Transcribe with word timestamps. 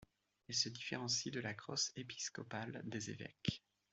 Elle 0.49 0.55
se 0.55 0.67
différencie 0.69 1.29
de 1.31 1.39
la 1.39 1.53
crosse 1.53 1.91
épiscopale 1.95 2.81
des 2.85 3.11
évêques. 3.11 3.61